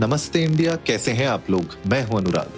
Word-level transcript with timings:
नमस्ते 0.00 0.42
इंडिया 0.44 0.74
कैसे 0.86 1.12
हैं 1.12 1.26
आप 1.28 1.48
लोग? 1.50 1.74
मैं 1.86 2.02
हूँ 2.06 2.16
अनुराग। 2.16 2.50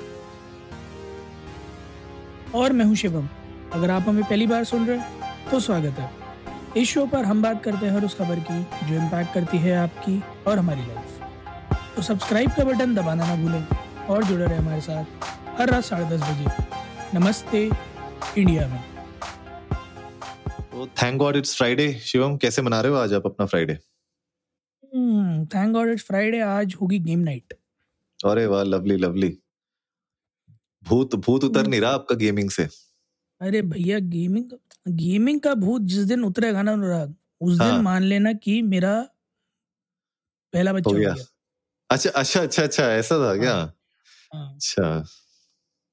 और 2.55 2.73
मैं 2.73 2.85
हूँ 2.85 2.95
शिवम। 2.95 3.29
अगर 3.73 3.91
आप 3.91 4.09
हमें 4.09 4.23
पहली 4.25 4.47
बार 4.47 4.65
सुन 4.65 4.87
रहे 4.87 4.97
हैं 4.99 5.51
तो 5.51 5.61
स्वागत 5.61 5.99
है। 5.99 6.11
इस 6.77 6.89
शो 6.89 7.07
पर 7.07 7.25
हम 7.25 7.43
बात 7.43 7.63
करते 7.65 7.87
हैं 7.87 7.93
हर 7.95 8.05
उस 8.05 8.15
खबर 8.15 8.41
की 8.51 8.61
जो 8.89 8.95
इम्पैक्ट 8.95 9.35
करती 9.35 9.59
है 9.59 9.77
आपकी 9.77 10.23
और 10.47 10.59
हमारी 10.59 10.81
लाइफ 10.81 11.07
तो 11.97 12.03
सब्सक्राइब 12.03 12.51
का 12.51 12.65
बटन 12.65 12.95
दबाना 12.95 13.27
ना 13.27 13.35
भूलें 13.43 13.65
और 14.07 14.25
जुड़े 14.25 14.45
रहे 14.45 14.57
हमारे 14.59 14.81
साथ 14.81 15.05
हर 15.61 15.71
रात 15.71 15.85
साढ़े 15.85 16.05
दस 16.17 16.21
बजे। 16.23 17.19
नमस्ते 17.19 17.71
इंडिया 18.39 18.67
में। 18.69 18.83
तो 20.73 20.87
thank 21.03 21.17
God 21.19 21.37
it's 21.37 21.57
Friday 21.57 21.93
Shivam 22.05 22.37
कैसे 22.37 22.63
मना 22.63 22.81
रहे 22.81 22.93
हो 22.93 22.99
आज 22.99 23.15
आप 23.15 23.27
अपना 23.27 23.47
Friday 23.47 23.79
thank 25.55 25.73
God 25.73 25.89
it's 25.91 26.05
Friday 26.05 26.41
आज 26.41 26.75
होगी 26.81 26.99
गेम 27.09 27.19
नाइट 27.21 27.55
अरे 28.21 28.47
वाह 28.47 28.63
लवली 28.65 28.97
लवली 28.97 29.37
भूत 30.87 31.15
भूत 31.25 31.45
उतर 31.45 31.67
नहीं 31.67 31.81
रहा 31.81 31.91
आपका 31.93 32.15
गेमिंग 32.17 32.51
से? 32.51 32.65
अरे 33.41 33.61
भैया 33.63 33.99
गेमिंग 34.15 34.51
गेमिंग 34.97 35.41
का 35.41 35.55
भूत 35.65 35.83
जिस 35.93 36.05
दिन 36.07 36.25
उतरेगा 36.25 36.63
ना 36.63 36.73
अनुराग 36.73 37.15
उस 37.41 37.59
हाँ. 37.61 37.67
दिन 37.69 37.75
हाँ। 37.75 37.83
मान 37.83 38.03
लेना 38.03 38.33
कि 38.33 38.61
मेरा 38.63 38.95
पहला 40.53 40.73
बच्चा 40.73 40.91
हो 40.91 40.97
हो 40.97 41.03
गया। 41.03 41.15
अच्छा 41.91 42.11
अच्छा 42.11 42.41
अच्छा 42.43 42.63
अच्छा 42.63 42.85
ऐसा 42.93 43.19
था 43.19 43.35
क्या? 43.37 43.55
हाँ, 43.55 43.67
हाँ। 44.33 44.55
अच्छा। 44.55 45.05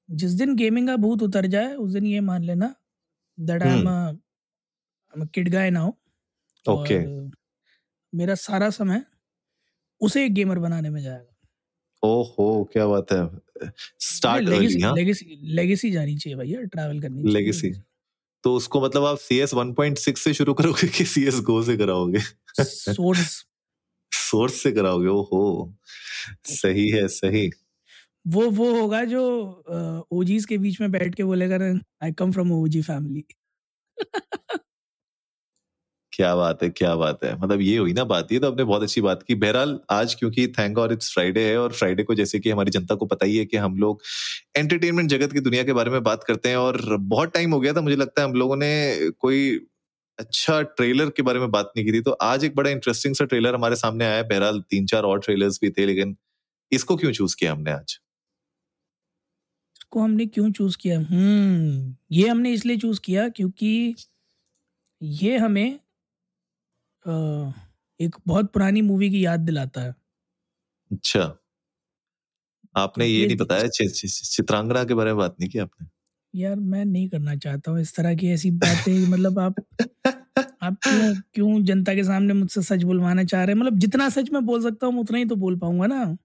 जिस 0.08 0.32
दिन 0.32 0.54
गेमिंग 0.56 0.88
का 0.88 0.96
भूत 0.96 1.22
उतर 1.22 1.46
जाए 1.46 1.74
उस 1.74 1.92
दिन 1.92 2.06
ये 2.06 2.20
मान 2.28 2.42
लेना 2.44 2.74
that 3.38 3.62
I 3.62 3.78
am 3.78 5.26
kid 5.34 5.48
guy 5.52 5.70
now 5.70 5.92
okay 6.66 6.98
मेरा 8.12 8.34
सारा 8.34 8.70
समय 8.70 9.02
उसे 10.00 10.24
एक 10.26 10.34
गेमर 10.34 10.58
बनाने 10.58 10.90
में 10.90 11.02
जाएगा। 11.02 11.34
ओहो 12.02 12.64
क्या 12.72 12.86
बात 12.86 13.12
है। 13.12 13.70
स्टार्ट 14.00 14.48
हाँ 14.48 14.94
लेगेसी 14.94 15.38
लेगेसी 15.54 15.90
जानी 15.90 16.16
चाहिए 16.16 16.36
भैया 16.38 16.62
ट्रैवल 16.62 17.00
करनी 17.00 17.22
चाहिए। 17.22 17.50
Legacy. 17.50 17.72
तो 18.44 18.54
उसको 18.54 18.80
मतलब 18.80 19.04
आप 19.04 19.18
C 19.18 19.38
S 19.38 19.54
one 19.54 19.72
point 19.72 19.98
six 19.98 20.20
से 20.20 20.34
शुरू 20.34 20.54
करोगे 20.54 20.88
कि 20.88 21.04
सी 21.04 21.24
एस 21.24 21.40
गो 21.40 21.62
से 21.62 21.76
कराओगे? 21.76 22.20
सोर्स 22.60 23.44
सोर्स 24.12 24.62
से 24.62 24.72
कराओगे 24.72 25.08
ओहो। 25.08 25.74
सही 26.44 26.88
है 26.88 27.08
सही। 27.08 27.50
वो 28.26 28.50
वो 28.50 28.80
होगा 28.80 29.04
जो 29.04 29.22
ओजीज 30.12 30.44
के 30.44 30.58
बीच 30.58 30.80
में 30.80 30.90
बैठ 30.90 31.14
के 31.14 31.24
बोलेगा 31.24 31.58
I 32.02 32.12
come 32.12 32.32
from 32.32 32.52
OG 32.52 32.82
family 32.82 33.24
क्या 36.18 36.34
बात 36.36 36.62
है, 36.62 36.68
क्या 36.70 36.94
बात 36.96 37.22
है। 37.24 37.34
मतलब 37.40 37.60
ये 37.60 37.76
हुई 37.78 37.92
ना 37.92 38.04
बात, 38.04 38.32
ये 38.32 38.38
तो 38.38 38.46
आपने 38.46 38.64
बहुत 38.64 38.82
अच्छी 38.82 39.00
बात 39.00 39.22
की। 39.22 39.34
बहरहाल, 39.34 39.78
आज 39.90 40.14
क्योंकि 40.14 40.46
थैंक 40.48 40.74
गॉड 40.76 40.92
इट्स 40.92 41.12
फ्राइडे 41.14 41.44
है 41.44 41.58
और 41.58 41.72
फ्राइडे 41.72 42.02
को 42.02 42.14
जैसे 42.14 42.38
कि 42.38 42.50
हमारी 42.50 42.70
जनता 42.70 42.94
को 42.94 43.06
पता 43.06 43.26
ही 43.26 43.36
है 43.36 43.44
कि 43.44 43.56
हम 43.56 43.76
लोग 43.78 44.02
एंटरटेनमेंट 44.56 45.10
जगत 45.10 45.32
की 45.32 45.40
दुनिया 45.40 45.62
के 45.64 45.72
बारे 45.72 45.90
में 45.90 46.02
बात 46.02 46.24
करते 46.24 46.48
हैं 46.48 46.56
और 46.56 46.96
बहुत 46.96 47.32
टाइम 47.34 47.52
हो 47.52 47.60
गया 47.60 47.72
था, 47.72 47.80
मुझे 47.80 47.96
लगता 47.96 48.22
है 48.22 48.28
हम 48.28 48.34
लोगों 48.34 48.56
ने 48.56 49.10
कोई 49.20 49.56
अच्छा 50.18 50.60
ट्रेलर 50.62 51.10
के 51.10 51.22
बारे 51.22 51.40
में 51.40 51.50
बात 51.50 51.72
नहीं 51.76 51.86
की 51.86 51.92
थी। 51.92 52.00
तो 52.00 52.10
आज 52.12 52.44
एक 52.44 52.54
बड़ा 52.56 52.70
इंटरेस्टिंग 52.70 53.14
सा 53.14 53.24
ट्रेलर 53.24 53.54
हमारे 53.54 53.76
सामने 53.76 54.06
आया 54.06 54.22
बहरहाल 54.24 54.60
तीन 54.70 54.86
चार 54.86 55.02
और 55.04 55.20
ट्रेलर्स 55.20 55.58
भी 55.62 55.70
थे, 55.70 55.86
लेकिन 55.86 56.16
इसको 56.72 56.96
क्यों 56.96 57.12
चूज़ 57.12 57.36
किया 57.38 57.52
हमने 57.52 57.70
आज? 57.70 57.98
को 59.90 60.00
हमने 60.00 60.26
क्यों 60.26 60.50
चूज़ 60.52 60.76
किया? 60.80 60.98
हम्म 61.00 61.94
ये 62.12 62.28
हमने 62.28 62.52
इसलिए 62.52 62.76
चूज़ 62.76 63.00
किया 63.04 63.28
क्योंकि 63.28 63.94
ये 65.02 65.36
हमें 65.36 65.78
एक 68.00 68.16
बहुत 68.26 68.52
पुरानी 68.52 68.82
मूवी 68.82 69.10
की 69.10 69.24
याद 69.24 69.40
दिलाता 69.40 69.80
है। 69.80 69.94
अच्छा। 70.92 71.44
आपने 72.76 73.06
ये 73.06 73.18
ये- 73.18 73.26
नहीं 73.26 73.36
बताया 73.36 73.66
चि- 73.66 73.90
चि- 73.90 74.10
चित्रांगना 74.10 74.84
के 74.84 74.94
बारे 74.94 75.10
में 75.10 75.16
बात 75.16 75.36
नहीं 75.40 75.50
की 75.50 75.58
आपने? 75.58 75.86
यार 76.34 76.56
मैं 76.56 76.84
नहीं 76.84 77.08
करना 77.08 77.36
चाहता 77.36 77.70
हूँ 77.70 77.80
इस 77.80 77.96
तरह 77.96 78.14
की 78.14 78.28
ऐसी 78.28 78.50
बातें 78.50 79.08
मतलब 79.08 79.38
आप 79.38 79.54
आप 80.62 80.76
क्यों 80.82 81.14
क्यों 81.34 81.64
जनता 81.64 81.94
के 81.94 82.04
सामने 82.04 82.34
मुझसे 82.34 82.62
सच 82.62 82.82
बुलवाना 82.82 83.24
चाह 83.24 83.44
रहे 83.44 83.54
हैं? 83.54 83.60
मतलब 83.60 83.78
जितना 83.78 84.08
सच 84.08 84.30
मैं 84.30 84.46
बोल 84.46 84.62
सकता 84.62 84.86
हूँ 84.86 85.00
उतना 85.00 85.18
ही 85.18 85.24
तो 85.24 85.36
बोल 85.36 85.56
पाऊँगा 85.58 85.86
ना। 85.86 86.16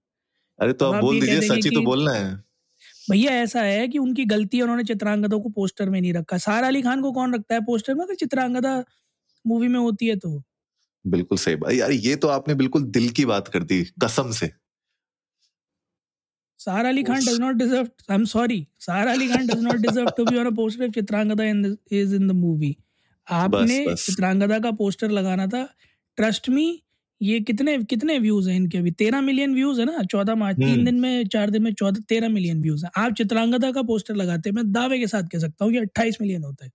अरे 0.60 0.72
तो 0.72 0.84
अब 0.84 0.90
आप 0.90 0.96
आप 0.96 1.00
बोल 1.00 1.20
दीजिए 1.20 1.40
सच 1.40 1.66
ही 1.66 1.70
तो 1.70 1.80
बोलना 1.80 2.12
है। 2.12 2.44
भैया 3.10 3.32
ऐसा 3.32 3.62
है 3.62 3.88
कि 3.88 3.98
उनकी 3.98 4.24
गलती 4.24 4.56
है 4.56 4.62
उन्होंने 4.62 4.84
चित्रांगदा 4.84 5.36
को 5.36 5.48
पोस्टर 5.48 5.90
में 5.90 6.00
नहीं 6.00 6.12
रखा। 6.12 6.38
सारा 6.38 6.66
अली 6.66 6.82
खान 6.82 7.02
को 7.02 7.12
कौन 7.12 7.34
रखता 7.34 7.54
है 7.54 7.60
पोस्टर 7.60 7.94
में? 7.94 8.04
अगर 8.04 8.14
चित्रांगदा 8.14 8.84
मूवी 9.46 9.68
में 9.68 9.80
होती 9.80 10.06
है 10.06 10.16
तो। 10.16 10.42
बिल्कुल 11.04 11.38
सही 11.38 11.56
बात। 11.56 11.72
यार 11.72 11.90
ये 11.92 12.14
तो 12.16 12.28
आपने 12.28 12.54
बिल्कुल 12.54 12.82
दिल 12.92 13.08
की 13.18 13.24
बात 13.26 13.48
कर 13.48 13.62
दी 13.64 13.82
कसम 14.04 14.30
से। 14.32 14.50
सारा 16.60 16.88
Ali 16.88 17.02
Khan 17.02 17.24
does 17.24 17.38
not 17.40 17.54
deserve 17.56 17.88
I 18.10 18.14
am 18.14 18.24
sorry 18.26 18.66
सारा 18.80 19.12
Ali 19.12 19.28
Khan 19.28 19.46
does 19.46 19.62
not 19.62 19.76
deserve 19.78 20.08
to 20.16 20.24
be 20.24 20.36
on 20.38 20.46
a 20.46 20.50
poster 20.56 20.84
if 20.84 20.92
Chitrangada 20.92 21.44
is 21.44 22.14
in 22.14 22.28
the 22.28 22.32
movie 22.34 22.76
आपने 23.28 23.84
बस। 23.86 24.06
चित्रांगदा 24.06 24.58
का 24.58 24.70
पोस्टर 24.78 25.10
लगाना 25.10 25.46
था। 25.46 25.62
ट्रस्ट 26.18 26.48
मी 26.50 26.66
ये 27.20 27.38
कितने 27.40 27.76
कितने 27.84 28.18
व्यूज़ 28.18 28.48
हैं 28.50 28.56
इनके 28.56 28.78
अभी? 28.78 28.90
तेरह 28.92 29.20
मिलियन 29.20 29.54
व्यूज़ 29.54 29.80
है 29.80 29.86
ना? 29.86 30.02
चौदह 30.04 30.34
मार्च 30.36 30.56
तीन 30.58 30.68
हम्म। 30.68 30.84
दिन 30.84 31.00
में 31.00 31.26
चार 31.28 31.50
दिन 31.50 31.62
में 31.62 31.72
चौदह 31.74 32.00
तेरह 32.08 32.28
मिलियन 32.28 32.60
व्यूज़ 32.62 32.84
है। 32.84 32.90
आप 32.96 33.12
चित्रांगदा 33.18 33.70
का 33.72 33.82
पोस्टर 33.82 34.14
लगाते 34.14 34.50
मैं 34.52 34.70
दावे 34.72 34.98
के 34.98 35.06
साथ 35.06 35.28
कह 35.32 35.38
सकता 35.38 35.64
हूँ 35.64 35.72
कि 35.72 35.78
अट्ठाईस 35.78 36.18
मिलियन 36.20 36.42
होता 36.44 36.64
है। 36.64 36.70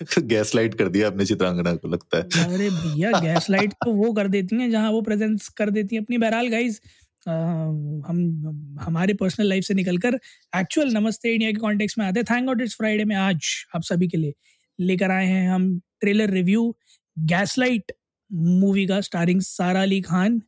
गैस 0.30 0.54
लाइट 0.54 0.74
कर 0.74 0.88
दिया 0.88 1.06
आपने 1.06 1.24
चित्रांगना 1.26 1.74
को, 1.74 1.88
लगता 1.88 2.18
है। 2.18 2.44
अरे 2.44 2.70
भैया 2.70 3.10
गैस 3.20 3.50
लाइट 3.50 3.72
तो 3.84 3.92
वो 3.94 4.12
कर 4.12 4.28
देती 4.28 4.56
हैं 4.56 4.70
जहाँ 4.70 4.90
वो 4.90 5.02
प्रेजेंस 5.02 5.48
कर 5.58 5.70
देती 5.70 5.96
हैं 5.96 6.02
अपनी। 6.02 6.18
बहरहाल 6.18 6.48
गाइस 6.48 6.80
हम, 7.26 8.78
हमारे 8.80 9.14
पर्सनल 9.14 9.48
लाइफ 9.48 9.64
से 9.64 9.74
निकलकर 9.74 10.18
एक्चुअल 10.56 10.92
नमस्ते 10.92 11.32
इंडिया 11.32 11.50
के 11.50 11.58
कॉन्टेक्स्ट 11.58 11.98
में 11.98 12.06
आते 12.06 12.20
हैं। 12.20 12.26
थैंक 12.30 12.46
गॉड 12.46 12.62
इट्स 12.62 12.76
फ्राइडे 12.76 13.04
में 13.04 13.16
आज 13.16 13.48
आप 13.76 13.82
सभी 13.82 14.08
के 14.08 14.18
लिए 14.18 14.34
लेकर 14.78 15.10
आए 15.10 15.26
हैं 15.26 15.48
हम 15.50 15.78
ट्रेलर 16.00 16.30
रिव्यू 16.30 16.76
गैसलाइट 17.18 17.92
मूवी 18.30 18.86
का 18.86 19.00
starring 19.00 19.40
Sara 19.42 19.82
Ali 19.82 20.00
Khan 20.00 20.40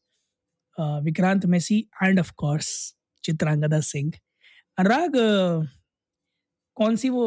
Vikrant 1.05 1.47
Massey 1.47 1.79
and 2.03 2.21
of 2.21 2.33
course 2.37 2.69
Chitrangada 3.25 3.81
Singh. 3.83 4.13
Anurag 4.79 5.17
कौन 6.83 6.97
सी 6.97 7.09
वो 7.09 7.25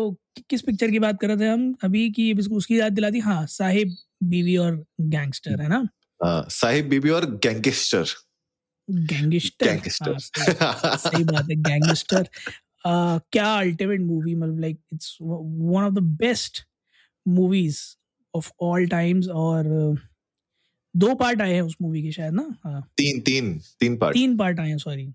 किस 0.49 0.61
पिक्चर 0.61 0.91
की 0.91 0.99
बात 0.99 1.19
कर 1.21 1.27
रहे 1.27 1.37
थे 1.37 1.49
हम? 1.49 1.73
अभी 1.83 2.09
की 2.11 2.33
उसकी 2.33 2.79
याद 2.79 2.93
दिला 2.93 3.09
दी? 3.09 3.19
हाँ 3.19 3.45
साहिब 3.45 3.95
बीवी 4.23 4.57
और 4.57 4.85
गैंगस्टर 5.01 5.61
है 5.61 5.67
ना? 5.67 5.87
हाँ, 6.23 6.45
साहिब 6.49 6.89
बीबी 6.89 7.09
और 7.09 7.25
गैंगस्टर 7.43 8.05
गैंगस्टर 8.89 9.65
गैंगस्टर 9.65 10.11
हाँ, 10.11 10.97
सही 10.97 11.09
सही 11.09 11.23
बात 11.23 11.49
है 11.49 11.55
गैंगस्टर 11.55 12.29
क्या 12.87 13.53
अल्टीमेट 13.55 14.01
मूवी 14.01 14.35
मतलब 14.35 14.59
like 14.59 14.79
it's 14.93 15.17
one 15.21 15.83
of 15.83 15.93
the 15.93 15.99
best 15.99 16.61
movies 17.27 17.79
of 18.35 18.51
all 18.61 18.87
times 18.87 19.27
और 19.27 19.93
uh, 19.95 19.99
दो 20.95 21.15
पार्ट 21.15 21.41
आए 21.41 21.53
हैं 21.53 21.61
उस 21.61 21.75
मूवी 21.81 22.03
के 22.03 22.11
शायद 22.11 22.33
ना? 22.33 22.47
हाँ। 22.63 22.81
तीन 22.97 23.21
तीन 23.21 23.59
तीन 23.79 23.97
पार्ट 23.97 24.13
तीन 24.13 24.37
पार्ट 24.37 24.59
आए 24.59 24.69
हैं 24.69 24.77
सॉरी 24.77 25.11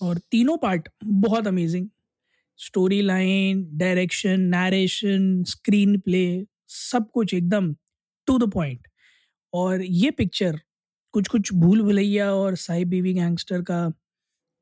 और 0.00 0.18
तीनों 0.18 0.56
पार्ट 0.56 0.88
बहुत 1.04 1.46
amazing 1.46 1.88
storyline 3.02 3.68
direction 3.78 4.40
narration 4.40 5.42
screenplay 6.00 6.46
सब 6.68 7.10
कुछ 7.10 7.34
एकदम 7.34 7.74
टू 8.28 8.38
द 8.38 8.50
पॉइंट। 8.52 8.88
और 9.52 9.82
ये 9.82 10.10
पिक्चर 10.10 10.60
कुछ 11.12 11.28
कुछ 11.28 11.52
भूल 11.54 11.82
भुलैया 11.82 12.32
और 12.32 12.54
साई 12.56 12.84
बीवी 12.84 13.12
गैंगस्टर 13.14 13.62
का 13.62 13.88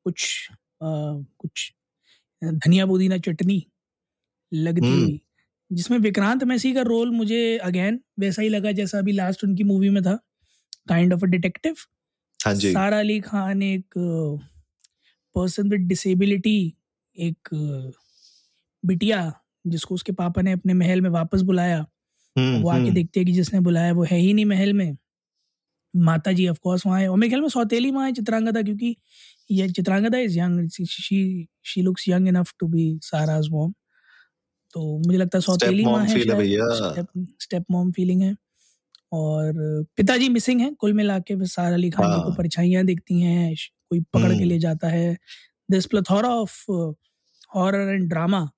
कुछ 0.05 0.47
आ, 0.83 0.87
कुछ 1.37 1.71
धनिया 2.41 2.85
पुदीना 2.85 3.17
चटनी 3.17 3.65
लगती 4.51 4.85
हम्म। 4.85 5.03
हुई 5.03 5.21
जिसमें 5.71 5.97
विक्रांत 5.99 6.43
मैसी 6.43 6.73
का 6.73 6.81
रोल 6.81 7.11
मुझे 7.11 7.57
अगेन 7.57 7.99
वैसा 8.19 8.41
ही 8.41 8.49
लगा 8.49 8.71
जैसा 8.71 8.99
अभी 8.99 9.11
लास्ट 9.11 9.43
उनकी 9.43 9.63
मूवी 9.63 9.89
में 9.89 10.01
था 10.03 10.19
काइंड 10.89 11.13
ऑफ़ 11.13 11.23
अ 11.23 11.27
डिटेक्टिव 11.27 11.75
सारा 12.39 12.99
अली 12.99 13.19
खान 13.19 13.63
एक 13.63 13.93
पर्सन 15.35 15.69
विद 15.69 15.87
डिसेबिलिटी 15.87 16.57
एक 17.17 17.49
बिटिया 18.83 19.33
जिसको 19.67 19.95
उसके 19.95 20.11
पापा 20.11 20.41
ने 20.41 20.51
अपने 20.51 20.73
महल 20.73 21.01
में 21.01 21.09
वापस 21.09 21.41
बुलाया 21.41 21.85
हम्म, 22.35 22.61
वो 22.61 22.69
आके 22.69 22.81
हम्म, 22.81 22.93
देखते 22.93 23.19
हैं 23.19 23.27
कि 23.27 23.33
जिसने 23.33 23.59
बुलाया 23.59 23.93
वो 23.93 24.03
है 24.03 24.17
ही 24.19 24.33
नहीं 24.33 24.45
महल 24.45 24.73
में। 24.73 24.97
माता 25.93 26.31
जी 26.31 26.47
ऑफ़ 26.47 26.59
कोर्स 26.63 26.85
वहाँ 26.87 26.99
है। 27.01 27.09
और 27.09 27.17
मेरे 27.17 27.29
ख्याल 27.29 27.41
में 27.41 27.49
सौतेली 27.49 27.91
माँ 27.91 28.05
है 28.05 28.13
चित्रांगदा 28.13 28.61
क्योंकि 28.61 28.95
ये 29.51 29.69
Chitrangada 29.69 30.17
is 30.19 30.39
young 30.39 30.69
she 30.69 31.47
she 31.65 31.81
looks 31.81 32.09
young 32.09 32.27
enough 32.27 32.53
to 32.59 32.67
be 32.67 32.99
Sara's 33.03 33.49
mom 33.51 33.73
तो 34.73 34.97
मुझे 35.07 35.17
लगता 35.19 35.37
है 35.37 35.41
सौतेली 35.41 35.85
माँ 35.85 36.05
है। 36.05 37.05
स्टेप 37.41 37.65
मॉम 37.71 37.91
फीलिंग 37.91 38.21
है। 38.21 38.35
और 39.13 39.53
पिताजी 39.97 40.29
मिसिंग 40.29 40.61
है 40.61 40.71
कुल 40.79 40.93
मिला 40.93 41.19
के 41.19 41.35
सारा 41.47 41.75
अली 41.75 41.89
खान 41.89 42.05
को 42.15 42.21
हाँ। 42.29 42.35
परछाइयाँ 42.37 42.85
दिखती 42.85 43.21
हैं 43.21 43.55
कोई 43.89 43.99
पकड़ 44.13 44.27
के 44.29 44.33
हम्म। 44.35 44.45
ले 44.45 44.59
जाता 44.59 44.89
है। 44.89 45.17
This 45.71 45.85
plethora 45.85 46.29
of 46.29 46.71
horror 47.55 47.93
and 47.93 48.09
drama 48.09 48.49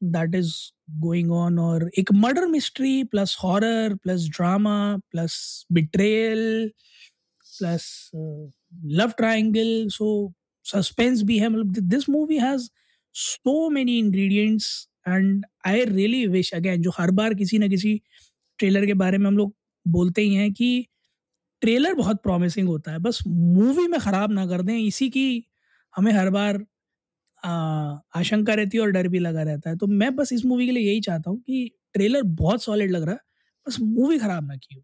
that 0.00 0.34
is 0.34 0.52
going 1.00 1.32
on 1.32 1.58
और 1.58 1.90
एक 1.98 2.12
murder 2.12 2.46
mystery 2.46 3.02
plus 3.04 3.36
horror 3.42 3.94
plus 3.94 4.28
drama 4.36 4.76
plus 5.10 5.34
betrayal 5.72 6.70
plus 7.58 8.10
love 9.00 9.10
triangle 9.16 9.88
so 9.88 10.32
suspense 10.64 11.22
भी 11.22 11.38
है 11.38 11.48
मतलब 11.48 11.88
this 11.88 12.08
movie 12.08 12.38
has 12.38 12.68
so 13.14 13.68
many 13.70 13.98
ingredients 13.98 14.88
and 15.08 15.44
I 15.66 15.84
really 15.84 16.26
wish 16.26 16.52
again 16.54 16.82
जो 16.82 16.90
हर 16.98 17.10
बार 17.10 17.34
किसी 17.34 17.58
ना 17.58 17.68
किसी 17.68 18.00
ट्रेलर 18.58 18.86
के 18.86 18.94
बारे 18.94 19.18
में 19.18 19.26
हम 19.26 19.36
लोग 19.36 19.54
बोलते 19.86 20.22
ही 20.22 20.34
हैं 20.34 20.52
कि 20.52 20.86
ट्रेलर 21.62 21.94
बहुत 21.94 22.22
प्रॉमिसिंग 22.22 22.68
होता 22.68 22.92
है। 22.92 22.98
बस 22.98 23.18
मूवी 23.26 23.86
में 23.88 23.98
ख़राब 24.00 24.32
ना 24.32 24.46
कर 24.46 24.62
दें, 24.62 24.76
इसी 24.78 25.08
की 25.10 25.44
हमें 25.94 26.12
हर 26.12 26.30
बार 26.30 26.64
आशंका 28.16 28.54
रहती 28.54 28.78
है 28.78 28.82
और 28.82 28.90
डर 28.92 29.08
भी 29.08 29.18
लगा 29.20 29.42
रहता 29.44 29.70
है। 29.70 29.76
तो 29.76 29.86
मैं 29.88 30.14
बस 30.16 30.32
इस 30.32 30.44
मूवी 30.46 30.66
के 30.66 30.72
लिए 30.72 30.84
यही 30.84 31.00
चाहता 31.02 31.30
हूँ 31.30 31.38
कि 31.40 31.70
ट्रेलर 31.94 32.22
बहुत 32.36 32.64
सॉलिड 32.64 32.90
लग 32.92 33.02
रहा 33.04 33.14
है, 33.14 33.20
बस 33.66 33.78
मूवी 33.82 34.18
ख़राब 34.18 34.46
ना 34.48 34.56
की 34.56 34.74
हो, 34.74 34.82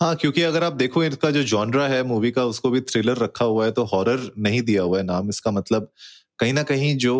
क्योंकि 0.00 0.42
अगर 0.42 0.64
आप 0.64 0.72
देखो 0.74 1.02
इसका 1.04 1.30
जो 1.30 1.42
जॉनरा 1.44 1.86
है 1.88 2.02
मूवी 2.04 2.30
का, 2.30 2.44
उसको 2.46 2.70
भी 2.70 2.80
थ्रिलर 2.82 3.16
रखा 3.18 3.44
हुआ 3.44 3.64
है 3.64 3.72
तो 3.72 3.84
हॉरर 3.86 4.30
नहीं 4.38 4.62
दिया 4.62 4.82
हुआ 4.82 4.98
है 4.98 5.04
नाम। 5.04 5.28
इसका 5.28 5.50
मतलब 5.50 5.90
कहीं 6.38 6.52
ना 6.52 6.62
कहीं 6.64 6.96
जो 6.98 7.16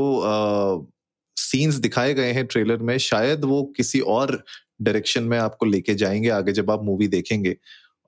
सीन्स 1.36 1.74
दिखाए 1.76 2.14
गए 2.14 2.32
हैं 2.32 2.46
ट्रेलर 2.46 2.78
में, 2.80 2.96
शायद 3.00 3.44
वो 3.44 3.62
किसी 3.76 4.00
और 4.10 4.42
डायरेक्शन 4.82 5.22
में 5.24 5.38
आपको 5.38 5.66
लेके 5.66 5.94
जाएँगे 5.96 6.28
आगे 6.30 6.52
जब 6.52 6.70
आप 6.70 6.82
मूवी 6.84 7.08
देखेंगे। 7.08 7.56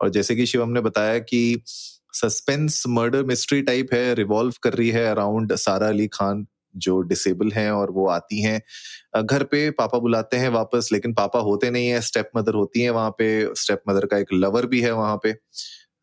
और 0.01 0.11
जैसे 0.11 0.37
कि 0.37 0.47
शिवम 0.47 0.71
ने 0.71 0.81
बताया 0.83 1.19
कि 1.21 1.63
सस्पेंस 2.13 2.83
मर्डर 2.89 3.25
मिस्ट्री 3.25 3.63
टाइप 3.63 3.95
है 3.95 4.15
रिवॉल्व 4.15 4.55
कर 4.63 4.73
रही 4.73 4.89
है 4.91 5.07
अराउंड 5.07 5.55
सारा 5.57 5.89
अली 5.89 6.07
खान 6.09 6.47
जो 6.75 7.01
डिसेबल 7.03 7.51
हैं 7.53 7.71
और 7.71 7.91
वो 7.91 8.07
आती 8.09 8.41
हैं। 8.43 8.61
घर 9.23 9.43
पे 9.45 9.71
पापा 9.71 9.99
बुलाते 9.99 10.37
हैं 10.37 10.49
वापस, 10.49 10.89
लेकिन 10.93 11.13
पापा 11.15 11.39
होते 11.41 11.71
नहीं 11.71 11.89
है 11.89 12.01
स्टेप 12.01 12.31
मदर 12.37 12.55
होती 12.55 12.83
है 12.83 12.91
वहाँ 12.91 13.11
पे 13.11 13.55
स्टेप 13.55 13.83
मदर 13.89 14.07
का 14.07 14.19
एक 14.19 14.33
लवर 14.35 14.67
भी 14.67 14.81
है 14.81 14.93
वहाँ 14.93 15.17
पे 15.17 15.33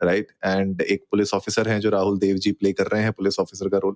राइट 0.04 0.28
एंड 0.46 0.82
एक 0.82 1.04
पुलिस 1.12 1.34
ऑफिसर 1.34 1.70
हैं 1.70 1.80
जो 1.80 1.90
राहुल 1.90 2.18
देव 2.20 2.38
जी 2.38 2.52
प्ले 2.52 2.72
कर 2.74 2.88
रहे 2.88 3.02
हैं 3.04 3.12
पुलिस 3.12 3.40
ऑफिसर 3.40 3.70
का 3.70 3.78
रोल 3.78 3.96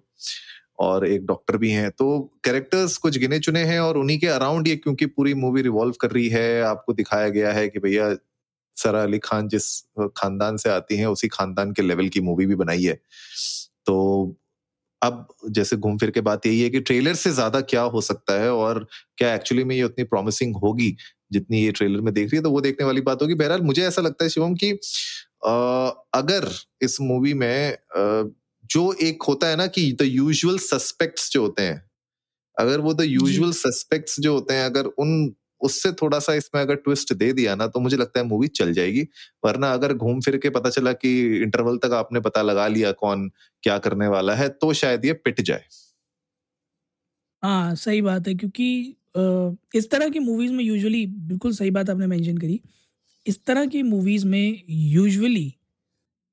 और 0.79 1.07
एक 1.07 1.25
डॉक्टर 1.25 1.57
भी 1.57 1.71
हैं। 1.71 1.89
तो 1.91 2.19
कैरेक्टर्स 2.43 2.97
कुछ 2.97 3.17
गिने 3.17 3.39
चुने 3.39 3.63
हैं 3.63 3.79
और 3.79 3.97
उन्हीं 3.97 4.19
के 4.19 4.27
अराउंड 4.27 4.67
ये 4.67 4.75
क्योंकि 4.75 5.05
पूरी 5.05 5.33
मूवी 5.33 5.61
रिवॉल्व 5.61 5.93
कर 6.01 6.11
रही 6.11 6.27
है, 6.29 6.61
आपको 6.61 6.93
दिखाया 6.93 7.29
गया 7.29 7.51
है 7.53 7.67
कि 7.69 7.79
भैया 7.79 8.09
सरा 8.77 9.01
अली 9.03 9.19
खान 9.19 9.47
जिस 9.47 9.65
खानदान 10.17 10.57
से 10.57 10.69
आती 10.69 10.97
हैं 10.97 11.05
उसी 11.07 11.27
खानदान 11.29 11.71
के 11.73 11.81
लेवल 11.81 12.07
की 12.09 12.21
मूवी 12.21 12.45
भी 12.45 12.55
बनाई 12.55 12.83
है। 12.83 12.93
तो 13.85 14.35
अब 15.01 15.27
जैसे 15.49 15.75
घूम 15.77 15.97
फिर 15.97 16.11
के 16.11 16.21
बात 16.21 16.45
यही 16.45 16.61
है 16.61 16.69
कि 16.69 16.79
ट्रेलर 16.81 17.13
से 17.15 17.31
ज़्यादा 17.31 17.61
क्या 17.63 17.81
हो 17.93 18.01
सकता 18.01 18.39
है 18.41 18.51
और 18.53 18.85
क्या 19.17 19.33
एक्चुअली 19.35 19.63
में 19.63 19.75
ये 19.75 19.83
उतनी 19.83 20.03
प्रॉमिसिंग 20.05 20.55
होगी? 20.57 20.95
जितनी 21.31 21.61
ये 21.61 21.71
ट्रेलर 21.71 22.01
में 22.01 22.13
देख 22.13 22.29
रही 22.31 22.37
है 22.37 22.43
तो 22.43 22.51
वो 22.51 22.61
देखने 22.61 22.85
वाली 22.85 23.01
बात 23.01 23.21
होगी। 23.21 23.33
बहरहाल 23.35 23.61
मुझे 23.61 23.83
ऐसा 23.87 24.01
लगता 24.01 24.23
है 24.25 24.29
शिवम 24.29 24.55
कि 24.55 24.71
अगर 26.15 26.49
इस 26.81 26.97
मूवी 27.01 27.33
में 27.33 27.77
जो 28.69 28.91
एक 29.03 29.23
होता 29.23 29.47
है 29.47 29.55
ना 29.55 29.67
कि 29.67 29.91
द 30.01 30.05
यूजुअल 30.05 30.57
सस्पेक्ट्स 30.59 31.31
जो 31.31 31.41
होते 31.41 31.63
हैं 31.63 31.81
अगर 32.57 32.79
वो 32.79 32.93
द 32.93 33.01
यूजुअल 33.01 33.51
सस्पेक्ट्स 33.53 34.19
जो 34.19 34.33
होते 34.33 34.53
हैं 34.53 34.65
अगर 34.65 34.85
उन 34.85 35.33
उससे 35.63 35.91
थोड़ा 35.93 36.19
सा 36.21 36.33
इसमें 36.35 36.61
अगर 36.61 36.75
ट्विस्ट 36.77 37.13
दे 37.15 37.31
दिया 37.33 37.55
ना 37.55 37.67
तो 37.67 37.79
मुझे 37.81 37.97
लगता 37.97 38.19
है 38.19 38.25
मूवी 38.27 38.47
चल 38.53 38.73
जाएगी। 38.73 39.07
वरना 39.43 39.71
अगर 39.73 39.93
घूम 39.95 40.19
फिर 40.21 40.37
के 40.39 40.49
पता 40.51 40.69
चला 40.71 40.93
कि 40.95 41.13
इंटरवल 41.39 41.77
तक 41.79 41.93
आपने 41.95 42.19
पता 42.21 42.41
लगा 42.43 42.67
लिया 42.69 42.91
कौन 42.97 43.29
क्या 43.63 43.77
करने 43.79 44.07
वाला 44.09 44.35
है 44.35 44.49
तो 44.51 44.73
शायद 44.75 45.05
ये 45.05 45.13
पिट 45.15 45.41
जाए। 45.43 45.63
हाँ 47.43 47.73
सही 47.75 48.01
बात 48.01 48.27
है, 48.27 48.33
क्योंकि 48.35 48.95
इस 49.75 49.89
तरह 49.91 50.09
की 50.09 50.19
मूवीज़ 50.19 50.51
में 50.53 50.63
यूजुअली 50.63 51.05
बिल्कुल 51.07 51.51
सही 51.53 51.71
बात 51.71 51.89
आपने 51.89 52.07
मेंशन 52.07 52.37
करी, 52.37 52.59
इस 53.25 53.43
तरह 53.45 53.65
की 53.67 53.81
मूवीज़ 53.83 54.25
में 54.27 54.63
यूजुअली 54.69 55.53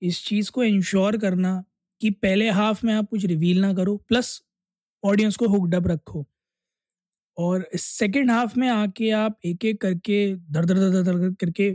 इस 0.03 0.25
चीज़ 0.27 0.51
को 0.51 0.65
इंश्योर 0.65 1.17
करना 1.19 1.63
कि 2.01 2.11
पहले 2.13 2.51
हाफ़ 2.53 2.87
में 2.87 2.93
आप 2.95 3.09
कुछ 3.11 3.25
रिवील 3.27 3.61
ना 3.61 3.73
करो 3.75 3.97
प्लस 4.09 4.41
ऑडियंस 5.03 5.37
को 5.37 5.49
हुकड 5.49 5.87
रखो। 5.89 6.27
और 7.39 7.69
सेकेंड 7.75 8.31
हाफ़ 8.31 8.59
में 8.59 8.69
आके 8.69 9.11
आप 9.11 9.39
एक 9.45 9.65
एक 9.65 9.81
करके 9.81 10.35
धर 10.37 10.65
धर 10.65 10.79
धर 10.81 11.03
धर 11.03 11.19
धर 11.19 11.31
करके 11.41 11.71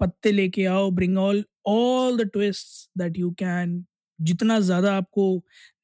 पत्ते 0.00 0.32
लेके 0.32 0.64
आओ 0.66 0.90
bring 0.90 1.18
all 1.18 1.44
all 1.66 2.16
the 2.18 2.28
twist 2.32 2.88
that 2.98 3.18
you 3.18 3.30
can 3.38 3.84
जितना 4.18 4.58
ज़्यादा 4.60 4.94
आपको 4.96 5.34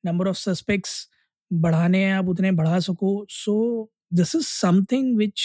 नंबर 0.06 0.28
ऑफ़ 0.28 0.36
सस्पेक्ट्स 0.36 1.08
बढ़ाने 1.50 2.04
हैं, 2.04 2.12
आप 2.14 2.28
उतने 2.28 2.50
बढ़ा 2.52 2.78
सको। 2.80 3.26
So 3.30 3.90
this 4.14 4.34
is 4.36 4.46
something 4.46 5.16
which 5.18 5.42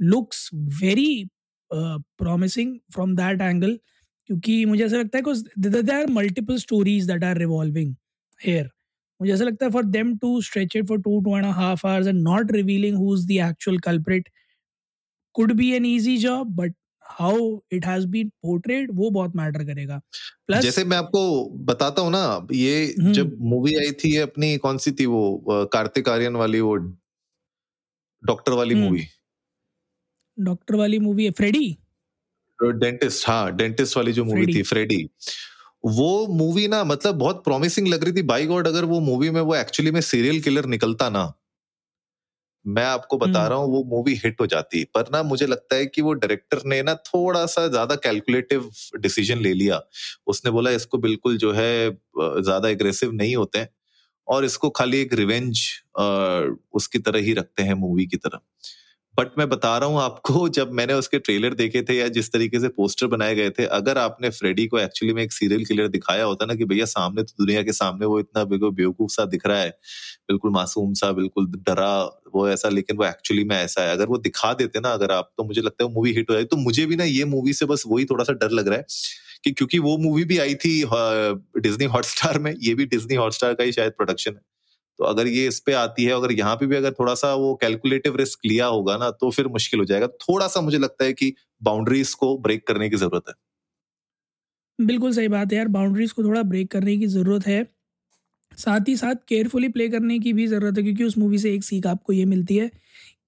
looks 0.00 0.48
very 0.82 1.28
promising 1.70 2.78
from 2.92 3.14
that 3.16 3.40
angle 3.42 3.78
क्योंकि 4.28 4.64
मुझे 4.64 4.84
ऐसा 4.84 4.96
लगता 4.96 5.18
है 5.18 5.82
they 5.82 5.92
are 5.92 6.06
multiple 6.10 6.56
stories 6.58 7.06
that 7.06 7.24
are 7.24 7.38
revolving 7.38 7.94
here 8.40 8.70
मुझे 9.20 9.32
ऐसा 9.32 9.44
लगता 9.44 9.66
है 9.66 9.72
for 9.72 9.84
them 9.86 10.16
to 10.18 10.40
stretch 10.42 10.76
it 10.76 10.88
for 10.88 11.00
two 11.00 11.20
two 11.20 11.36
and 11.36 11.46
half 11.46 11.86
hours 11.86 12.06
and 12.06 12.22
not 12.22 12.52
revealing 12.52 12.96
who 12.96 13.14
is 13.14 13.26
the 13.26 13.40
actual 13.48 13.78
culprit 13.84 14.28
could 15.34 15.52
be 15.52 15.72
an 15.72 15.86
easy 15.86 16.16
job 16.18 16.54
but 16.56 16.74
how 17.06 17.58
it 17.72 17.86
has 17.86 18.06
been 18.06 18.28
portrayed 18.42 18.90
वो 18.94 19.10
बहुत 19.10 19.36
matter 19.36 19.64
करेगा। 19.64 20.00
Plus 20.46 20.62
जैसे 20.62 20.84
मैं 20.84 20.96
आपको 20.96 21.22
बताता 21.64 22.02
हूँ 22.02 22.10
ना 22.10 22.46
ये 22.52 22.84
हम्म। 23.00 23.12
जब 23.12 23.36
मूवी 23.42 23.74
आई 23.76 23.92
थी 24.04 24.16
अपनी 24.18 24.56
कौन 24.58 24.78
सी 24.78 24.92
थी 24.92 25.06
वो 25.06 25.66
कार्तिक 25.72 26.08
आर्यन 26.08 26.36
वाली 26.36 26.60
वो 26.60 26.76
डॉक्टर 28.22 28.52
वाली 28.52 28.74
मूवी 28.74 29.06
डॉक्टर 30.38 30.74
वाली 30.74 30.98
मूवी 30.98 31.24
है 31.24 31.30
फ्रेडी 31.32 31.76
डेंटिस्ट 32.58 33.28
हाँ 33.28 33.56
डेंटिस्ट 33.56 33.96
वाली 33.96 34.12
जो 34.12 34.24
मूवी 34.24 34.46
थी 34.54 34.62
फ्रेडी 34.64 35.08
वो 35.84 36.26
मूवी 36.30 36.66
ना 36.68 36.82
मतलब 36.84 37.14
बहुत 37.16 37.42
प्रॉमिसिंग 37.44 37.88
लग 37.88 38.04
रही 38.04 38.12
थी। 38.12 38.22
बाई 38.24 38.46
गॉड 38.46 38.66
अगर 38.68 38.84
वो 38.86 39.00
मूवी 39.02 39.30
में 39.30 39.40
वो 39.42 39.54
एक्चुअली 39.56 39.90
में 39.90 40.00
सीरियल 40.02 40.40
किलर 40.42 40.66
निकलता 40.68 41.08
ना 41.10 41.32
मैं 42.64 42.84
आपको 42.84 43.16
बता 43.18 43.38
हम्म। 43.38 43.48
रहा 43.48 43.58
हूँ 43.58 43.70
वो 43.72 43.82
मूवी 43.88 44.14
हिट 44.24 44.40
हो 44.40 44.46
जाती। 44.46 44.82
पर 44.94 45.08
ना 45.12 45.22
मुझे 45.22 45.46
लगता 45.46 45.76
है 45.76 45.86
कि 45.86 46.02
वो 46.02 46.12
डायरेक्टर 46.14 46.62
ने 46.66 46.82
ना 46.82 46.94
थोड़ा 47.06 47.44
सा 47.46 47.66
ज़्यादा 47.68 47.94
कैलकुलेटिव 47.98 48.70
डिसीज़न 48.98 49.38
ले 49.38 49.52
लिया। 49.54 49.80
उसने 50.26 50.50
बोला 50.50 50.70
इसको 50.70 50.98
बिल्कुल 50.98 51.36
जो 51.38 51.52
है 51.52 51.90
ज़्यादा 52.20 52.68
एग्रेसिव 52.68 53.12
नहीं 53.12 53.36
होते 53.36 53.66
और 54.28 54.44
इसको 54.44 54.70
खाली 54.72 55.00
एक 55.00 55.14
रिवेंज 55.14 55.60
उसकी 56.74 56.98
तरह 57.00 57.20
ही 57.20 57.34
रखते 57.34 57.62
हैं 57.62 57.74
मूवी 57.76 58.06
की 58.06 58.16
तरह। 58.18 58.40
बट 59.18 59.30
मैं 59.38 59.48
बता 59.48 59.76
रहा 59.78 59.88
हूँ 59.88 60.00
आपको, 60.00 60.48
जब 60.50 60.70
मैंने 60.72 60.92
उसके 60.94 61.18
ट्रेलर 61.18 61.54
देखे 61.54 61.82
थे 61.82 61.94
या 61.94 62.06
जिस 62.08 62.30
तरीके 62.32 62.60
से 62.60 62.68
पोस्टर 62.70 63.06
बनाए 63.06 63.34
गए 63.34 63.50
थे, 63.50 63.64
अगर 63.68 63.98
आपने 63.98 64.30
फ्रेडी 64.30 64.66
को 64.66 64.78
एक्चुअली 64.78 65.12
में 65.14 65.22
एक 65.22 65.32
सीरियल 65.32 65.64
किलर 65.64 65.88
दिखाया 65.88 66.24
होता 66.24 66.46
ना 66.46 66.54
कि 66.54 66.64
भैया 66.64 66.84
सामने 66.86 67.22
तो 67.22 67.34
दुनिया 67.38 67.62
के 67.62 67.72
सामने 67.72 68.06
वो 68.06 68.18
इतना 68.20 68.44
बिल्कुल 68.44 68.70
बेवकूफ़ 68.72 69.12
सा 69.12 69.24
दिख 69.26 69.46
रहा 69.46 69.60
है, 69.60 69.70
बिल्कुल 70.28 70.50
मासूम 70.52 70.92
सा, 70.94 71.10
बिल्कुल 71.12 71.46
डरा, 71.58 71.92
वो 72.34 72.48
ऐसा, 72.48 72.68
लेकिन 72.68 72.96
वो 72.96 73.04
एक्चुअली 73.06 73.44
में 73.44 73.56
ऐसा 73.56 73.82
है। 73.82 73.92
अगर 73.92 74.06
वो 74.06 74.18
दिखा 74.20 74.52
देते 74.54 74.80
ना, 74.80 74.92
अगर 74.92 75.12
आप 75.12 75.32
तो 75.38 75.44
मुझे 75.44 75.60
लगता 75.60 75.84
है 75.84 75.90
मूवी 75.90 76.12
हिट 76.12 76.30
हो 76.30 76.34
जाए। 76.34 76.44
तो 76.44 76.56
मुझे 76.58 76.86
भी 76.86 76.96
ना 76.96 77.04
ये 77.04 77.24
मूवी 77.26 77.52
से 77.52 77.66
बस 77.66 77.84
वही 77.86 78.04
थोड़ा 78.04 78.24
सा 78.24 78.32
डर 78.34 78.50
लग 78.52 78.68
रहा 78.68 78.78
है 78.78 78.84
कि 79.44 79.50
क्योंकि 79.52 79.78
वो 79.80 79.96
मूवी 79.98 80.24
भी 80.24 80.38
आई 80.38 80.54
थी 80.56 80.72
डिज्नी 81.58 81.84
हॉटस्टार 81.86 82.38
में, 82.38 82.54
ये 82.60 82.74
भी 82.74 82.86
डिज्नी 82.86 83.14
हॉटस्टार 83.16 83.54
का 83.54 83.64
ही 83.64 83.72
शायद 83.72 83.92
प्रोडक्शन 83.92 84.32
है। 84.32 84.40
तो 84.98 85.04
अगर 85.04 85.26
ये 85.28 85.46
इस 85.48 85.58
पे 85.60 85.72
आती 85.74 86.04
है, 86.04 86.12
अगर 86.12 86.32
यहाँ 86.32 86.54
पे 86.56 86.66
भी 86.66 86.76
अगर 86.76 86.92
थोड़ा 86.92 87.14
सा 87.16 87.34
वो 87.36 87.54
कैलकुलेटिव 87.56 88.16
रिस्क 88.16 88.46
लिया 88.46 88.66
होगा 88.68 88.96
ना 88.96 89.10
तो 89.12 89.30
फिर 89.30 89.48
मुश्किल 89.48 89.80
हो 89.80 89.86
जाएगा। 89.86 90.06
थोड़ा 90.22 90.46
सा 90.48 90.60
मुझे 90.60 90.78
लगता 90.78 91.04
है 91.04 91.12
कि 91.14 91.32
बाउंड्रीज 91.62 92.14
को 92.14 92.36
ब्रेक 92.38 92.66
करने 92.68 92.88
की 92.90 92.96
ज़रूरत 92.96 93.28
है। 93.28 93.34
बिल्कुल 94.78 95.12
सही 95.12 95.28
बात 95.28 95.52
है 95.52 95.56
यार 95.58 95.68
बाउंड्रीज 95.70 96.12
को 96.12 96.24
थोड़ा 96.24 96.42
ब्रेक 96.44 96.70
करने 96.70 96.96
की 96.98 97.06
ज़रूरत 97.08 97.46
है। 97.46 97.64
साथ 98.52 98.88
ही 98.88 98.96
साथ 98.96 99.14
केयरफुली 99.28 99.68
प्ले 99.70 99.88
करने 99.88 100.18
की 100.18 100.32
भी 100.32 100.46
ज़रूरत 100.46 100.78
है, 100.78 100.82
क्योंकि 100.84 101.04
उस 101.04 101.18
मूवी 101.18 101.38
से 101.38 101.54
एक 101.54 101.64
सीख 101.64 101.86
आपको 101.86 102.12
ये 102.12 102.24
मिलती 102.26 102.56
है 102.56 102.70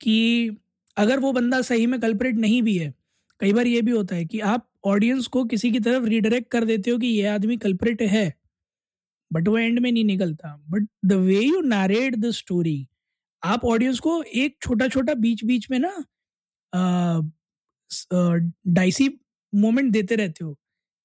कि 0.00 0.56
अगर 0.96 1.20
वो 1.20 1.32
बंदा 1.32 1.60
सही 1.62 1.86
में 1.86 2.00
कल्परेट 2.00 2.36
नहीं 2.36 2.62
भी 2.62 2.76
है, 2.78 2.92
कई 3.40 3.52
बार 3.52 3.66
ये 3.66 3.82
भी 3.82 3.92
होता 3.92 4.16
है 4.16 4.24
कि 4.26 4.40
आप 4.42 4.66
ऑडियंस 4.86 5.26
को 5.28 5.44
किसी 5.46 5.70
की 5.72 5.80
तरफ़ 5.80 6.04
रिडायरेक्ट 6.06 6.50
कर 6.52 6.64
देते 6.64 6.90
हो 6.90 6.98
कि 6.98 7.06
ये 7.08 7.26
आदमी 7.28 7.56
कल्परेट 7.58 8.02
है। 8.04 8.32
बट 9.30 9.48
वो 9.48 9.58
एंड 9.58 9.78
में 9.78 9.90
नहीं 9.92 10.04
निकलता। 10.04 10.56
But 10.70 10.86
the 11.06 11.12
way 11.22 11.40
you 11.40 11.60
narrate 11.62 12.16
the 12.16 12.30
story 12.32 12.86
आप 13.42 13.64
ऑडियंस 13.64 13.98
को 14.00 14.22
एक 14.24 14.56
छोटा 14.62 14.88
छोटा 14.88 15.14
बीच 15.16 15.44
बीच 15.44 15.70
में 15.70 15.78
ना 15.78 15.92
डाइसी 18.68 19.08
मोमेंट 19.52 19.92
देते 19.92 20.16
रहते 20.16 20.44
हो 20.44 20.56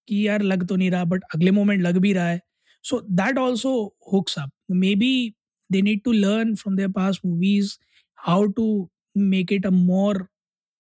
कि 0.08 0.28
यार 0.28 0.42
लग 0.44 0.68
तो 0.68 0.76
नहीं 0.76 0.90
रहा 0.92 1.04
बट 1.06 1.24
अगले 1.36 1.52
मोमेंट 1.52 1.82
लग 1.82 1.98
भी 1.98 2.14
रहा 2.14 2.28
है। 2.28 2.40
So 2.86 3.00
that 3.12 3.38
also 3.38 3.72
hooks 4.14 4.38
up 4.40 4.52
maybe 4.96 5.34
they 5.70 5.82
need 5.82 6.02
to 6.04 6.12
learn 6.12 6.54
from 6.56 6.76
their 6.76 6.90
past 6.92 7.20
movies 7.26 7.76
how 8.20 8.46
to 8.58 8.68
make 9.18 9.54
it 9.54 9.66
a 9.66 9.70
more 9.70 10.26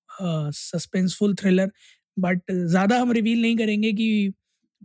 suspenseful 0.10 1.36
thriller 1.36 1.72
but 2.18 2.52
ज़्यादा 2.52 3.00
हम 3.00 3.12
रिवील 3.12 3.42
नहीं 3.42 3.58
करेंगे 3.58 3.92
कि 3.94 4.34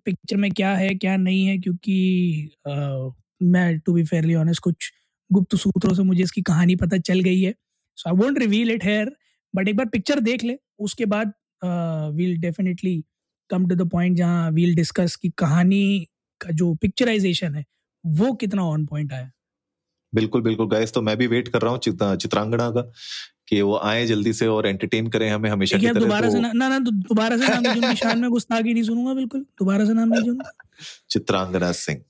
पिक्चर 0.04 0.36
में 0.36 0.50
क्या 0.52 0.74
है 0.76 0.94
क्या 0.94 1.16
नहीं 1.16 1.44
है 1.46 1.56
क्योंकि 1.58 2.50
आ, 2.68 3.08
मैं 3.42 3.78
टू 3.78 3.92
बी 3.92 4.04
फेयरली 4.04 4.34
ऑनेस्ट 4.34 4.62
कुछ 4.62 4.90
गुप्त 5.30 5.56
सूत्रों 5.56 5.94
से 5.94 6.02
मुझे 6.02 6.22
इसकी 6.22 6.42
कहानी 6.42 6.76
पता 6.76 6.98
चल 7.00 7.20
गई 7.20 7.40
है। 7.40 7.54
So 7.98 8.08
I 8.10 8.16
won't 8.16 8.38
reveal 8.38 8.70
it 8.70 8.84
here 8.84 9.12
but 9.54 9.68
एक 9.68 9.76
बार 9.76 9.86
पिक्चर 9.88 10.20
देख 10.20 10.44
ले 10.44 10.56
उसके 10.80 11.06
बाद 11.06 11.32
we'll 12.14 12.36
definitely 12.40 13.02
come 13.50 13.66
to 13.68 13.74
the 13.74 13.88
point 13.90 14.16
जहाँ 14.16 14.50
वील 14.50 14.74
डिस्कस 14.74 15.16
की 15.16 15.30
कहानी 15.38 16.06
का 16.40 16.50
जो 16.52 16.72
पिक्चराइजेशन 16.74 17.54
है 17.54 17.64
वो 18.04 18.32
कितना 18.34 18.64
ऑन 18.64 18.86
पॉइंट 18.86 19.12
आया। 19.12 19.30
बिल्कुल 20.12 20.42
बिल्कुल 20.42 20.68
गाइस 20.68 20.92
तो 20.92 21.02
मैं 21.02 21.16
भी 21.16 21.26
वेट 21.26 21.48
कर 21.48 21.62
रहा 21.62 21.70
हूँ 21.70 21.78
चित्रांगना 22.16 22.70
का। 22.70 22.90
कि 23.50 23.60
वो 23.62 23.76
आए 23.76 24.06
जल्दी 24.06 24.32
से 24.32 24.46
और 24.46 24.66
एंटरटेन 24.66 25.06
करें 25.10 25.28
हमें 25.30 25.48
हमेशा 25.50 25.78
की 25.78 25.86
तरह 25.86 26.00
दोबारा 26.00 26.28
तो... 26.28 26.32
से 26.32 26.40
ना 26.40 26.68
ना 26.68 26.78
दोबारा 26.78 27.36
से 27.36 27.48
नाम 27.48 27.62
नहीं 27.62 27.94
शान 27.94 28.18
में 28.18 28.30
गुस्ताखी 28.30 28.74
नहीं 28.74 28.82
सुनूँगा 28.82 29.14
बिल्कुल। 29.14 29.40
दोबारा 29.40 29.84
से 29.84 29.92
नाम 29.92 30.08
नहीं 30.08 30.22
सुनूँगा। 30.22 30.52
चित्रांगना 31.10 31.70
सिंह। 31.72 32.02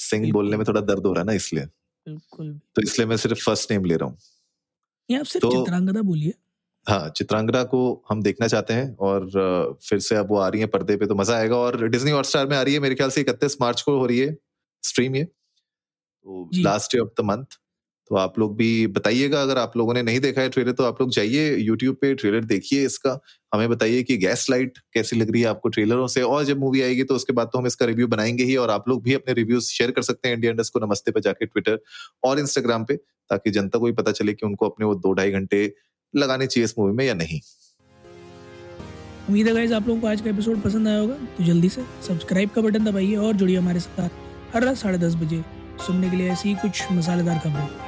सिंह 0.00 0.32
बोलने 0.32 0.56
में 0.56 0.64
थोड़ा 0.68 0.80
दर्द 0.80 1.06
हो 1.06 1.12
रहा 1.12 1.20
है 1.20 1.26
ना 1.26 1.32
इसलिए। 1.32 1.64
बिल्कुल। 1.64 2.52
तो 2.74 2.82
इसलिए 2.82 3.06
मैं 3.06 3.16
सिर्फ़ 3.16 3.44
फ़र्स्ट 3.44 3.72
नेम 3.72 3.84
ले 3.84 3.96
रहा 3.96 4.08
हूँ। 4.08 5.18
आप 5.18 5.24
सिर्फ़ 5.24 5.46
तो, 5.46 5.50
चित्रांगना 5.50 6.02
बोलिए। 6.02 6.34
हाँ 6.86 7.08
चित्रांगना 7.08 7.62
को 7.64 7.80
हम 8.10 8.22
देखना 8.22 8.46
चाहते 8.46 8.74
हैं 8.74 8.94
और 8.96 9.30
फिर 9.88 9.98
से 9.98 10.16
अब 10.16 10.28
वो 10.30 10.36
आ 10.36 10.48
रही 10.48 10.60
है 10.60 10.66
पर्दे 10.66 10.96
पे 10.96 11.06
तो 11.06 11.14
मज़ा 11.14 11.36
आएगा 11.36 11.56
और 11.56 11.88
डिज्नी 11.88 12.10
हॉटस्टार 12.10 12.46
में 12.46 12.56
आ 12.56 12.62
रही 12.62 12.74
है 12.74 12.80
मेरे 12.80 12.94
ख्याल 12.94 13.10
से 13.10 13.20
इकतीस 13.20 13.56
मार्च 13.60 13.82
को 13.82 13.98
हो 13.98 14.06
रही 14.06 14.18
है 14.18 14.36
स्ट्रीम 14.82 15.16
ये। 15.16 15.24
तो 15.24 16.50
last 16.54 16.92
day 16.92 16.98
of 16.98 17.08
the 17.20 17.24
month 17.24 17.58
तो 18.10 18.16
आप 18.16 18.38
लोग 18.38 18.56
भी 18.56 18.86
बताइएगा, 18.88 19.40
अगर 19.42 19.58
आप 19.58 19.76
लोगों 19.76 19.94
ने 19.94 20.02
नहीं 20.02 20.20
देखा 20.20 20.40
है 20.40 20.48
ट्रेलर 20.48 20.72
तो 20.72 20.84
आप 20.84 21.00
लोग 21.00 21.10
जाइए 21.10 21.56
यूट्यूब 21.56 21.96
पे 22.00 22.14
ट्रेलर 22.14 22.44
देखिए 22.44 22.84
इसका। 22.86 23.18
हमें 23.54 23.68
बताइए 23.68 24.02
कि 24.02 24.16
गैस 24.16 24.46
लाइट 24.50 24.78
कैसी 24.94 25.16
लग 25.16 25.30
रही 25.30 25.42
है 25.42 25.48
आपको 25.48 25.68
ट्रेलरों 25.68 26.06
से, 26.06 26.22
और 26.22 26.44
जब 26.44 26.58
मूवी 26.58 26.82
आएगी 26.82 27.04
तो 27.04 27.14
उसके 27.14 27.32
बाद 27.32 27.50
तो 27.52 27.58
हम 27.58 27.66
इसका 27.66 27.86
रिव्यू 27.86 28.06
बनाएँगे 28.06 28.44
ही, 28.44 28.56
और 28.56 28.70
आप 28.70 28.88
लोग 28.88 29.02
भी 29.02 29.14
अपने 29.14 29.34
रिव्यूज़ 29.34 29.68
शेयर 29.68 29.90
कर 29.90 30.02
सकते 30.02 30.28
हैं 30.28 30.34
इंडिया 30.36 30.52
इंडस्ट 30.52 30.72
को 30.72 30.80
नमस्ते 30.86 31.10
पे 31.10 31.20
जाके 31.20 31.46
ट्विटर 31.46 31.78
और 32.24 32.38
इंस्टाग्राम 32.38 32.84
पे, 32.84 32.96
ताकि 32.96 33.50
जनता 33.50 33.78
को 33.78 33.86
भी 33.86 33.92
पता 33.92 34.12
चले 34.12 34.34
कि 34.34 34.46
उनको 34.46 34.68
अपने 34.68 34.86
वो 34.86 34.94
दो 34.96 35.12
ढाई 35.12 35.30
घंटे 35.30 35.72
लगाने 36.14 36.46
चाहिए 36.46 36.64
इस 36.64 36.74
मूवी 36.78 36.92
में 36.92 37.04
या 37.04 37.14
नहीं। 37.14 37.40
उम्मीद 39.28 39.48
है 39.48 39.72
आप 39.74 39.88
लोगों 39.88 40.00
को 40.00 40.06
आज 40.06 40.20
का 40.20 40.30
एपिसोड 40.30 40.60
पसंद 40.62 40.88
आया 40.88 40.98
होगा 40.98 41.14
तो 41.36 41.44
जल्दी 41.44 41.68
से 41.68 41.82
सब्सक्राइब 42.06 42.50
का 42.50 42.62
बटन 42.62 42.84
दबाइए 42.84 43.16
और 43.16 43.34
जुड़िए 43.34 43.56
हमारे 43.56 43.80
साथ 43.80 44.54
हर 44.54 44.64
रात 44.64 44.76
साढ़े 44.76 44.98
दस 44.98 45.14
बजे 45.14 45.42
सुनने 45.86 46.10
के 46.10 46.16
लिए 46.16 46.30
ऐसी 46.30 46.54
कुछ 46.54 46.82
मसालेदार 46.92 47.38
खबरें। 47.38 47.87